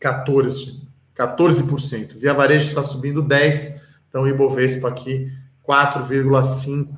[0.00, 0.80] 14,
[1.14, 2.16] 14%.
[2.16, 5.30] Via Varejo está subindo 10, então Ibovespa aqui
[5.68, 6.96] 4,5.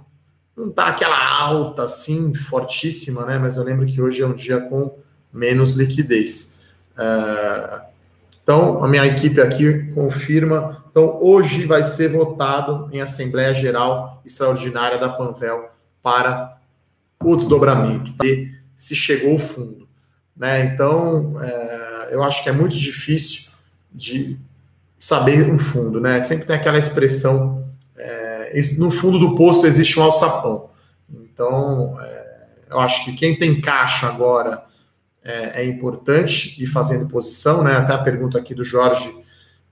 [0.60, 3.38] Não está aquela alta assim, fortíssima, né?
[3.38, 4.94] Mas eu lembro que hoje é um dia com
[5.32, 6.58] menos liquidez.
[6.92, 7.80] Uh,
[8.42, 10.84] então, a minha equipe aqui confirma.
[10.90, 15.70] Então, hoje vai ser votado em Assembleia Geral Extraordinária da Panvel
[16.02, 16.58] para
[17.22, 18.12] o desdobramento,
[18.76, 19.86] se chegou o fundo.
[20.36, 20.64] Né?
[20.64, 23.50] Então, é, eu acho que é muito difícil
[23.92, 24.38] de
[24.98, 26.00] saber um fundo.
[26.00, 26.20] Né?
[26.20, 27.59] Sempre tem aquela expressão, é,
[28.78, 30.70] no fundo do poço existe um alçapão.
[31.12, 34.62] Então, é, eu acho que quem tem caixa agora
[35.24, 37.76] é, é, importante ir fazendo posição, né?
[37.76, 39.14] Até a pergunta aqui do Jorge.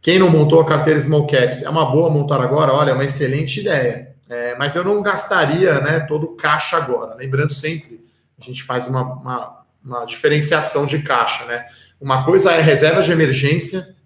[0.01, 1.63] Quem não montou a carteira Small Caps?
[1.63, 2.73] É uma boa montar agora?
[2.73, 4.15] Olha, é uma excelente ideia.
[4.29, 7.15] É, mas eu não gastaria né, todo o caixa agora.
[7.15, 8.05] Lembrando sempre,
[8.39, 11.45] a gente faz uma, uma, uma diferenciação de caixa.
[11.47, 11.65] Né?
[12.01, 13.97] Uma coisa é reserva de emergência,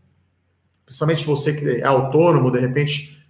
[0.85, 3.22] principalmente você que é autônomo, de repente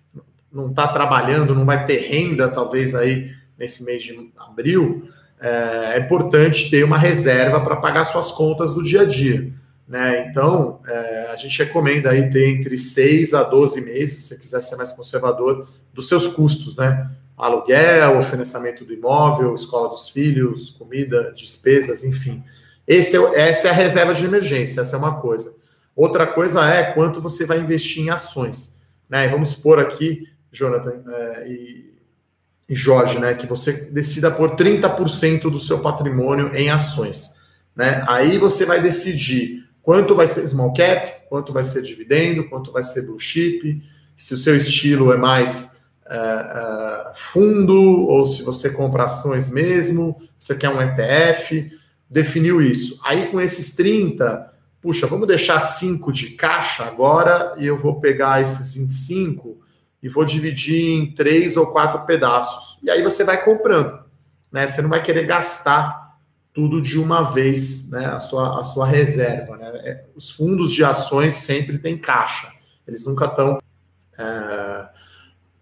[0.52, 5.08] não está trabalhando, não vai ter renda, talvez aí nesse mês de abril
[5.42, 9.52] é, é importante ter uma reserva para pagar suas contas do dia a dia.
[9.88, 10.28] Né?
[10.28, 14.62] Então, é, a gente recomenda aí ter entre 6 a 12 meses, se você quiser
[14.62, 17.10] ser mais conservador, dos seus custos, né?
[17.36, 22.42] Aluguel, financiamento do imóvel, escola dos filhos, comida, despesas, enfim.
[22.86, 25.54] Esse é, essa é a reserva de emergência, essa é uma coisa.
[25.94, 28.80] Outra coisa é quanto você vai investir em ações.
[29.10, 29.28] Né?
[29.28, 31.92] vamos supor aqui, Jonathan, é, e
[32.72, 37.42] e Jorge, né, que você decida por 30% do seu patrimônio em ações.
[37.76, 38.02] Né?
[38.08, 42.82] Aí você vai decidir quanto vai ser small cap, quanto vai ser dividendo, quanto vai
[42.82, 43.82] ser blue chip,
[44.16, 50.16] se o seu estilo é mais é, é, fundo ou se você compra ações mesmo,
[50.38, 52.98] você quer um ETF, definiu isso.
[53.04, 58.40] Aí com esses 30, puxa, vamos deixar 5 de caixa agora e eu vou pegar
[58.40, 59.61] esses 25
[60.02, 62.78] e vou dividir em três ou quatro pedaços.
[62.82, 64.00] E aí você vai comprando,
[64.50, 64.66] né?
[64.66, 66.18] Você não vai querer gastar
[66.52, 68.06] tudo de uma vez, né?
[68.06, 69.70] A sua, a sua reserva, né?
[69.84, 72.52] É, os fundos de ações sempre têm caixa,
[72.86, 73.60] eles nunca estão.
[74.18, 74.88] É,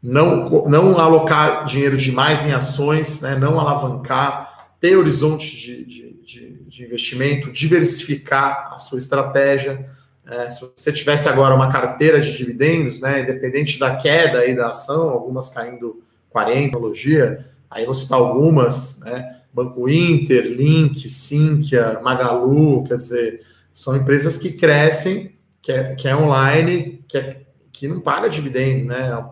[0.03, 3.35] não, não alocar dinheiro demais em ações, né?
[3.37, 9.91] não alavancar, ter horizonte de, de, de, de investimento, diversificar a sua estratégia.
[10.31, 14.69] É, se você tivesse agora uma carteira de dividendos, né, independente da queda aí da
[14.69, 22.85] ação, algumas caindo 40, logia, aí você está algumas, né, Banco Inter, Link, Sinqia, Magalu,
[22.85, 23.41] quer dizer,
[23.75, 28.87] são empresas que crescem, que é, que é online, que, é, que não paga dividendo,
[28.87, 29.27] né?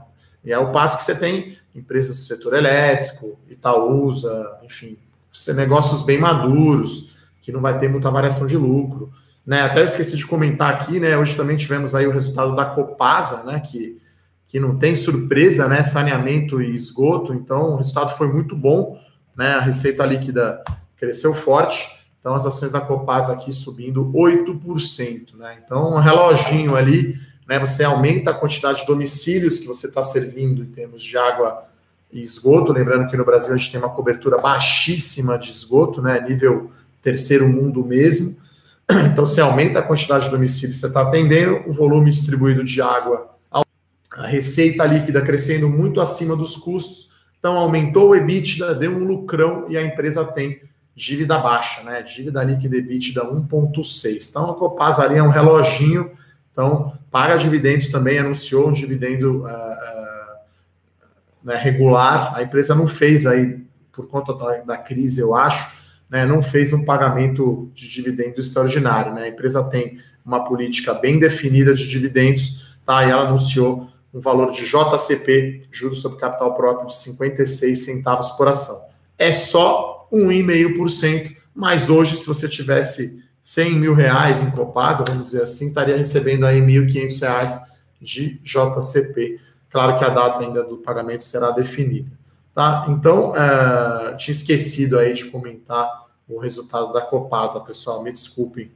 [0.45, 4.99] E é o passo que você tem empresas do setor elétrico, Itaúsa, enfim,
[5.55, 9.13] negócios bem maduros, que não vai ter muita variação de lucro.
[9.49, 11.17] Né, até esqueci de comentar aqui, né?
[11.17, 13.59] Hoje também tivemos aí o resultado da Copasa, né?
[13.61, 13.99] Que,
[14.47, 15.83] que não tem surpresa, né?
[15.83, 17.33] Saneamento e esgoto.
[17.33, 19.01] Então, o resultado foi muito bom,
[19.35, 19.53] né?
[19.53, 20.63] A receita líquida
[20.99, 21.89] cresceu forte.
[22.21, 25.57] Então, as ações da Copasa aqui subindo 8%, né?
[25.65, 27.59] Então, um reloginho ali, né?
[27.59, 31.65] Você aumenta a quantidade de domicílios que você está servindo em termos de água
[32.13, 32.71] e esgoto.
[32.71, 36.21] Lembrando que no Brasil a gente tem uma cobertura baixíssima de esgoto, né?
[36.21, 38.37] Nível terceiro mundo mesmo.
[39.13, 42.81] Então, você aumenta a quantidade de domicílios que você está atendendo, o volume distribuído de
[42.81, 47.11] água, a receita líquida crescendo muito acima dos custos.
[47.39, 50.61] Então, aumentou o EBITDA, deu um lucrão e a empresa tem
[50.95, 52.03] dívida baixa, né?
[52.03, 54.31] Dívida líquida EBITDA 1,6.
[54.31, 56.11] Então, a Copasa ali é um reloginho.
[56.53, 60.37] Então, paga dividendos também, anunciou um dividendo uh, uh,
[61.45, 62.35] né, regular.
[62.35, 65.78] A empresa não fez aí, por conta da, da crise, eu acho,
[66.11, 69.15] né, não fez um pagamento de dividendo extraordinário.
[69.15, 69.25] Né?
[69.25, 73.05] A empresa tem uma política bem definida de dividendos, tá?
[73.05, 78.49] E ela anunciou um valor de JCP, juros sobre capital próprio, de 56 centavos por
[78.49, 78.79] ação.
[79.19, 85.43] É só 1,5%, mas hoje, se você tivesse 100 mil reais em Copasa, vamos dizer
[85.43, 87.61] assim, estaria recebendo aí 1.500 reais
[88.01, 89.41] de JCP.
[89.71, 92.18] Claro que a data ainda do pagamento será definida.
[92.59, 92.87] Tá?
[92.89, 95.89] Então, uh, tinha esquecido aí de comentar
[96.29, 98.73] o resultado da Copasa, pessoal, me desculpem.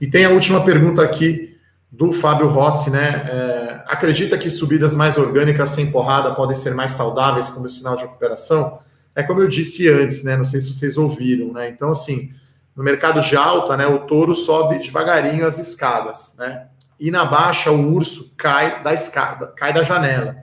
[0.00, 1.58] E tem a última pergunta aqui
[1.90, 3.08] do Fábio Rossi, né?
[3.28, 8.02] É, acredita que subidas mais orgânicas sem porrada podem ser mais saudáveis como sinal de
[8.02, 8.78] recuperação?
[9.16, 10.36] É como eu disse antes, né?
[10.36, 11.68] Não sei se vocês ouviram, né?
[11.68, 12.32] Então, assim,
[12.76, 16.68] no mercado de alta, né, o touro sobe devagarinho as escadas, né?
[17.00, 20.36] e na baixa o urso cai da escada, cai da janela.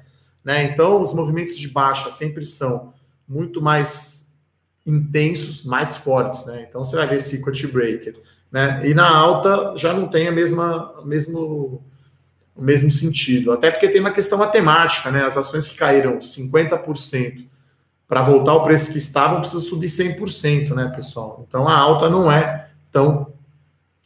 [0.45, 0.63] Né?
[0.65, 2.93] Então, os movimentos de baixa sempre são
[3.27, 4.35] muito mais
[4.85, 6.45] intensos, mais fortes.
[6.45, 6.67] Né?
[6.69, 8.21] Então, você vai ver circuit breaker.
[8.51, 8.81] Né?
[8.85, 11.83] E na alta já não tem a mesma, mesmo,
[12.55, 13.51] o mesmo sentido.
[13.51, 15.09] Até porque tem uma questão matemática.
[15.09, 15.25] Né?
[15.25, 17.47] As ações que caíram 50%
[18.07, 21.43] para voltar ao preço que estavam, precisa subir 100%, né, pessoal?
[21.47, 23.33] Então, a alta não é tão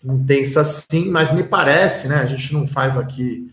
[0.01, 2.15] intensa assim, mas me parece, né?
[2.15, 3.48] A gente não faz aqui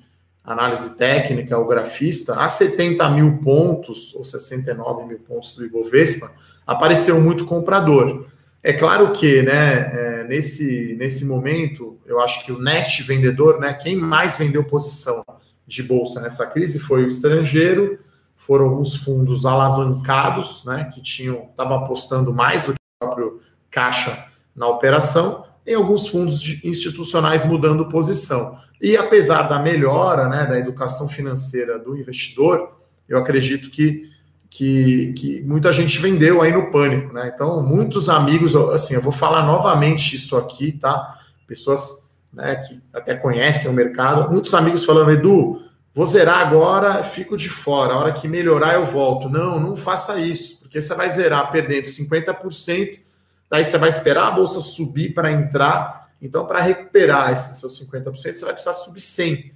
[0.46, 6.30] análise técnica, o grafista, a 70 mil pontos, ou 69 mil pontos do Ibovespa,
[6.64, 8.26] apareceu muito comprador.
[8.62, 13.72] É claro que, né, é, nesse, nesse momento, eu acho que o net vendedor, né,
[13.74, 15.24] quem mais vendeu posição
[15.66, 17.98] de bolsa nessa crise foi o estrangeiro,
[18.37, 24.26] foram alguns fundos alavancados, né, que tinham, estavam apostando mais do que o próprio caixa
[24.54, 28.56] na operação, em alguns fundos institucionais mudando posição.
[28.81, 32.77] E apesar da melhora né, da educação financeira do investidor,
[33.09, 34.11] eu acredito que,
[34.51, 37.12] que, que, muita gente vendeu aí no pânico.
[37.12, 37.33] Né?
[37.35, 41.19] Então, muitos amigos, assim, eu vou falar novamente isso aqui, tá?
[41.47, 45.62] Pessoas né, que até conhecem o mercado, muitos amigos falando, Edu,
[45.95, 49.29] vou zerar agora, fico de fora, a hora que melhorar eu volto.
[49.29, 53.07] Não, não faça isso, porque você vai zerar perdendo 50%,
[53.51, 56.06] Daí você vai esperar a bolsa subir para entrar.
[56.20, 59.52] Então, para recuperar esses seus 50%, você vai precisar subir 100.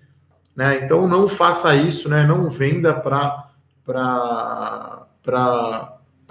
[0.54, 0.84] Né?
[0.84, 2.26] Então, não faça isso, né?
[2.26, 3.48] não venda para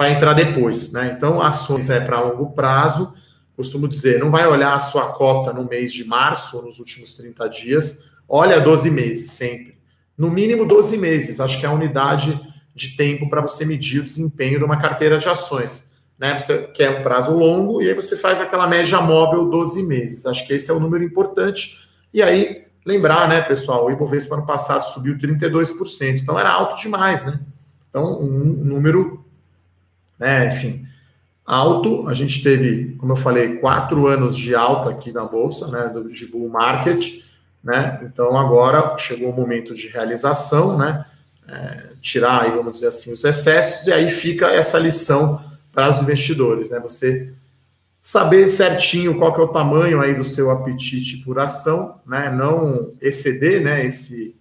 [0.08, 0.92] entrar depois.
[0.92, 1.14] Né?
[1.18, 3.14] Então, ações é para longo prazo.
[3.56, 7.16] Costumo dizer, não vai olhar a sua cota no mês de março ou nos últimos
[7.16, 8.10] 30 dias.
[8.28, 9.78] Olha 12 meses sempre.
[10.18, 11.40] No mínimo 12 meses.
[11.40, 12.40] Acho que é a unidade
[12.76, 15.89] de tempo para você medir o desempenho de uma carteira de ações
[16.20, 16.38] né?
[16.38, 20.26] Você quer um prazo longo e aí você faz aquela média móvel 12 meses.
[20.26, 21.88] Acho que esse é o um número importante.
[22.14, 27.26] E aí, lembrar, né, pessoal, o Ibovespa ano passado subiu 32%, então era alto demais,
[27.26, 27.40] né?
[27.90, 29.24] Então, um número,
[30.20, 30.86] né, enfim,
[31.46, 32.08] alto.
[32.10, 36.26] A gente teve, como eu falei, quatro anos de alta aqui na Bolsa, né, de
[36.28, 37.24] bull market,
[37.64, 38.00] né?
[38.04, 41.06] Então, agora chegou o momento de realização, né?
[41.48, 46.02] É, tirar aí, vamos dizer assim, os excessos, e aí fica essa lição para os
[46.02, 46.80] investidores, né?
[46.80, 47.34] Você
[48.02, 52.30] saber certinho qual que é o tamanho aí do seu apetite por ação, né?
[52.30, 53.86] Não exceder, né?
[53.86, 54.36] Esse,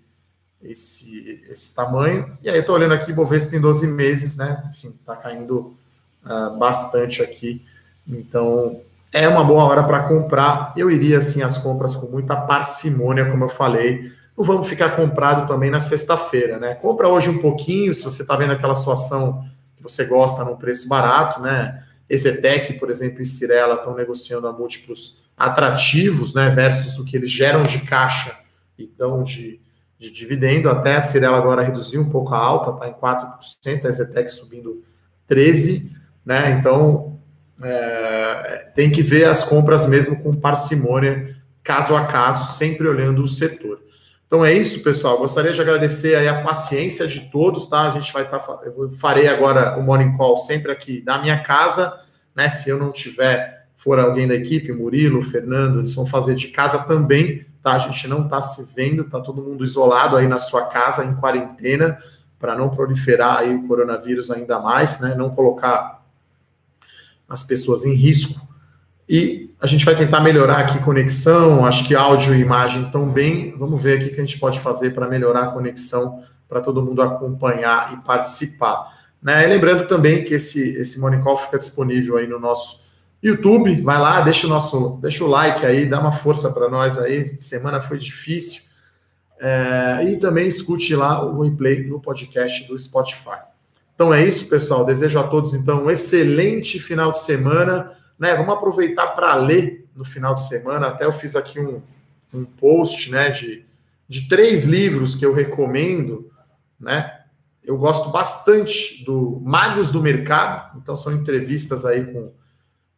[0.62, 2.36] esse, esse tamanho.
[2.42, 4.64] E aí eu estou olhando aqui, Bovespa em 12 meses, né?
[4.70, 5.76] Enfim, está caindo
[6.24, 7.64] uh, bastante aqui.
[8.06, 8.80] Então,
[9.12, 10.72] é uma boa hora para comprar.
[10.76, 14.10] Eu iria, assim, as compras com muita parcimônia, como eu falei.
[14.36, 16.74] Não vamos ficar comprado também na sexta-feira, né?
[16.74, 19.44] Compra hoje um pouquinho, se você está vendo aquela situação
[19.78, 21.84] que você gosta num preço barato, né?
[22.10, 26.50] Exetec, por exemplo, e Cirela estão negociando a múltiplos atrativos, né?
[26.50, 28.36] Versus o que eles geram de caixa
[28.76, 29.60] e dão de,
[29.98, 30.68] de dividendo.
[30.68, 34.82] Até a Cirela agora reduziu um pouco a alta, está em 4%, a Exetec subindo
[35.30, 35.90] 13%,
[36.26, 36.50] né?
[36.52, 37.18] Então
[37.62, 43.28] é, tem que ver as compras mesmo com parcimônia, caso a caso, sempre olhando o
[43.28, 43.80] setor.
[44.28, 45.16] Então é isso, pessoal.
[45.16, 47.88] Gostaria de agradecer aí a paciência de todos, tá?
[47.88, 48.38] A gente vai estar.
[48.38, 51.98] Tá, eu farei agora o Morning Call sempre aqui da minha casa,
[52.36, 52.50] né?
[52.50, 56.80] Se eu não tiver, for alguém da equipe, Murilo, Fernando, eles vão fazer de casa
[56.80, 57.72] também, tá?
[57.72, 61.16] A gente não está se vendo, tá todo mundo isolado aí na sua casa, em
[61.16, 61.98] quarentena,
[62.38, 65.14] para não proliferar aí o coronavírus ainda mais, né?
[65.14, 66.04] Não colocar
[67.26, 68.46] as pessoas em risco.
[69.08, 73.54] E a gente vai tentar melhorar aqui conexão, acho que áudio e imagem estão bem.
[73.56, 76.80] Vamos ver aqui o que a gente pode fazer para melhorar a conexão, para todo
[76.80, 78.96] mundo acompanhar e participar.
[79.20, 79.44] Né?
[79.44, 82.86] E lembrando também que esse, esse Morning Call fica disponível aí no nosso
[83.20, 83.80] YouTube.
[83.82, 87.24] Vai lá, deixa o nosso, deixa o like aí, dá uma força para nós aí.
[87.24, 88.62] Semana foi difícil.
[89.40, 93.40] É, e também escute lá o replay no podcast do Spotify.
[93.92, 94.84] Então é isso, pessoal.
[94.84, 98.34] Desejo a todos então um excelente final de semana né?
[98.34, 100.88] Vamos aproveitar para ler no final de semana.
[100.88, 101.80] Até eu fiz aqui um,
[102.32, 103.64] um post, né, de,
[104.08, 106.30] de três livros que eu recomendo,
[106.78, 107.14] né?
[107.62, 112.32] Eu gosto bastante do Magos do Mercado, então são entrevistas aí com,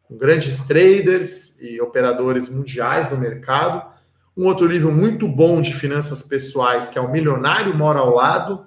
[0.03, 3.91] com grandes traders e operadores mundiais do mercado.
[4.35, 8.65] Um outro livro muito bom de finanças pessoais, que é O Milionário Mora ao Lado,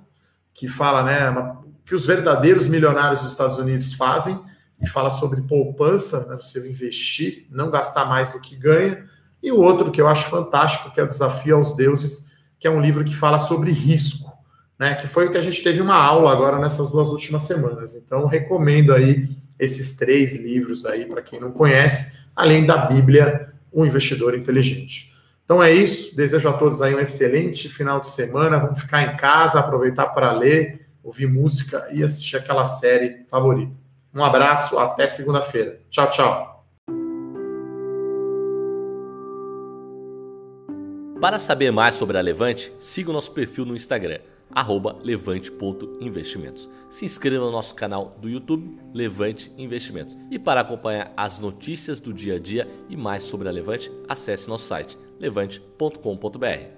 [0.52, 4.38] que fala, né, que os verdadeiros milionários dos Estados Unidos fazem
[4.84, 9.04] e fala sobre poupança, né, você investir, não gastar mais do que ganha.
[9.42, 12.70] E o outro que eu acho fantástico, que é o Desafio aos Deuses, que é
[12.70, 14.32] um livro que fala sobre risco,
[14.78, 17.94] né, que foi o que a gente teve uma aula agora nessas duas últimas semanas.
[17.94, 19.28] Então, recomendo aí
[19.58, 25.12] esses três livros aí para quem não conhece, além da Bíblia, Um Investidor Inteligente.
[25.44, 26.16] Então é isso.
[26.16, 28.58] Desejo a todos aí um excelente final de semana.
[28.58, 33.83] Vamos ficar em casa, aproveitar para ler, ouvir música e assistir aquela série favorita.
[34.14, 35.80] Um abraço, até segunda-feira.
[35.90, 36.66] Tchau, tchau.
[41.20, 44.20] Para saber mais sobre a Levante, siga o nosso perfil no Instagram
[45.02, 46.68] levante.investimentos.
[46.88, 50.16] Se inscreva no nosso canal do YouTube Levante Investimentos.
[50.30, 54.48] E para acompanhar as notícias do dia a dia e mais sobre a Levante, acesse
[54.48, 56.73] nosso site levante.com.br.